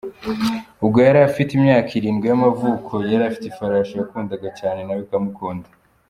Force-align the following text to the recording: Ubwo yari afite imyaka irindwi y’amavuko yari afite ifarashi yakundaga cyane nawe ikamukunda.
Ubwo 0.83 0.99
yari 1.07 1.19
afite 1.29 1.51
imyaka 1.53 1.89
irindwi 1.99 2.25
y’amavuko 2.27 2.93
yari 3.11 3.23
afite 3.29 3.45
ifarashi 3.47 3.93
yakundaga 3.95 4.47
cyane 4.59 4.79
nawe 4.83 5.01
ikamukunda. 5.05 5.67